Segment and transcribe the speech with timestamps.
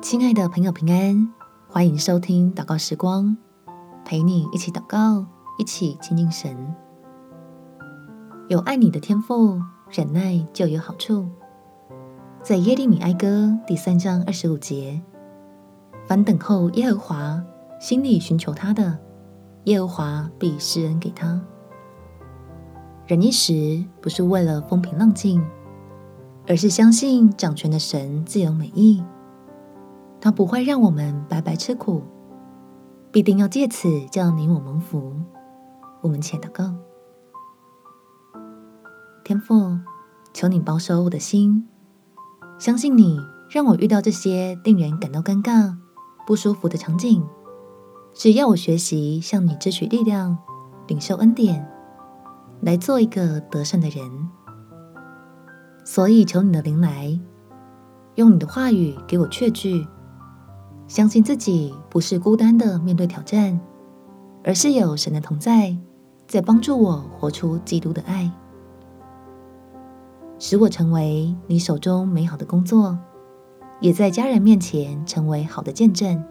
[0.00, 1.28] 亲爱的朋友，平安，
[1.68, 3.36] 欢迎收听祷告时光，
[4.04, 5.26] 陪你一起祷告，
[5.58, 6.56] 一起亲近神。
[8.48, 11.26] 有爱你的天赋，忍耐就有好处。
[12.44, 15.02] 在耶利米哀歌第三章二十五节，
[16.06, 17.42] 凡等候耶和华，
[17.80, 18.98] 心里寻求他的，
[19.64, 21.40] 耶和华必施恩给他。
[23.08, 25.44] 忍一时，不是为了风平浪静，
[26.46, 29.02] 而是相信掌权的神自有美意。
[30.20, 32.02] 他不会让我们白白吃苦，
[33.12, 35.14] 必定要借此叫你我蒙福。
[36.00, 36.74] 我们且祷告：
[39.24, 39.78] 天父，
[40.32, 41.68] 求你保守我的心，
[42.58, 43.18] 相信你
[43.48, 45.76] 让我遇到这些令人感到尴尬、
[46.26, 47.24] 不舒服的场景，
[48.12, 50.36] 只要我学习向你支取力量，
[50.86, 51.68] 领受恩典，
[52.60, 54.28] 来做一个得胜的人。
[55.84, 57.18] 所以求你的灵来，
[58.16, 59.86] 用你的话语给我确据。
[60.88, 63.60] 相信自己不是孤单的面对挑战，
[64.42, 65.76] 而是有神的同在，
[66.26, 68.30] 在帮助我活出基督的爱，
[70.38, 72.98] 使我成为你手中美好的工作，
[73.80, 76.24] 也在家人面前成为好的见证，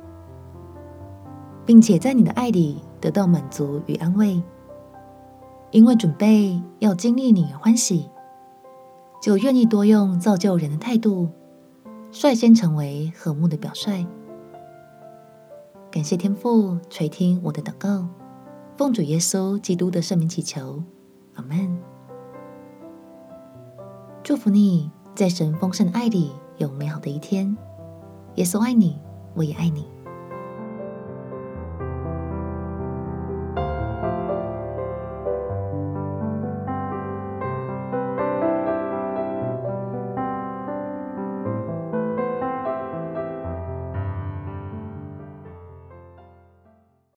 [1.63, 4.41] 并且在你的爱里得到满足与安慰。
[5.69, 8.09] 因为准备要经历你而欢喜，
[9.21, 11.29] 就愿意多用造就人的态度，
[12.11, 14.07] 率先成为和睦的表率。
[15.97, 18.07] 感谢天父垂听我的祷告，
[18.77, 20.83] 奉主耶稣基督的圣名祈求，
[21.33, 21.75] 阿门。
[24.21, 27.57] 祝福你在神丰盛的爱里有美好的一天。
[28.35, 29.01] 耶稣爱你，
[29.33, 29.87] 我也爱你。